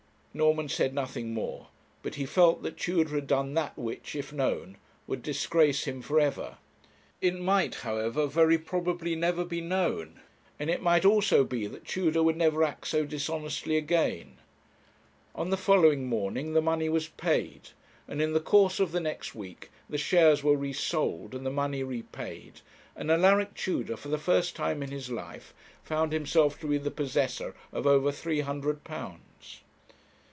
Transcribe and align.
Norman 0.33 0.69
said 0.69 0.93
nothing 0.93 1.33
more; 1.33 1.67
but 2.01 2.15
he 2.15 2.25
felt 2.25 2.63
that 2.63 2.77
Tudor 2.77 3.15
had 3.15 3.27
done 3.27 3.53
that 3.55 3.77
which, 3.77 4.15
if 4.15 4.31
known, 4.31 4.77
would 5.05 5.21
disgrace 5.21 5.83
him 5.83 6.01
for 6.01 6.21
ever. 6.21 6.55
It 7.19 7.37
might, 7.37 7.75
however, 7.75 8.27
very 8.27 8.57
probably 8.57 9.13
never 9.13 9.43
be 9.43 9.59
known; 9.59 10.21
and 10.57 10.69
it 10.69 10.81
might 10.81 11.03
also 11.03 11.43
be 11.43 11.67
that 11.67 11.83
Tudor 11.83 12.23
would 12.23 12.37
never 12.37 12.63
act 12.63 12.87
so 12.87 13.05
dishonestly 13.05 13.75
again. 13.75 14.37
On 15.35 15.49
the 15.49 15.57
following 15.57 16.07
morning 16.07 16.53
the 16.53 16.61
money 16.61 16.87
was 16.87 17.09
paid; 17.09 17.71
and 18.07 18.21
in 18.21 18.31
the 18.31 18.39
course 18.39 18.79
of 18.79 18.93
the 18.93 19.01
next 19.01 19.35
week 19.35 19.69
the 19.89 19.97
shares 19.97 20.41
were 20.45 20.55
resold, 20.55 21.35
and 21.35 21.45
the 21.45 21.51
money 21.51 21.83
repaid, 21.83 22.61
and 22.95 23.11
Alaric 23.11 23.53
Tudor, 23.53 23.97
for 23.97 24.07
the 24.07 24.17
first 24.17 24.55
time 24.55 24.81
in 24.81 24.91
his 24.91 25.09
life, 25.11 25.53
found 25.83 26.13
himself 26.13 26.57
to 26.61 26.67
be 26.67 26.77
the 26.77 26.89
possessor 26.89 27.53
of 27.73 27.85
over 27.85 28.13
three 28.13 28.39
hundred 28.39 28.85
pounds. 28.85 29.17